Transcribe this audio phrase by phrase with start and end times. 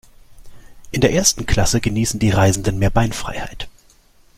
[0.89, 3.69] In der ersten Klasse genießen die Reisenden mehr Beinfreiheit.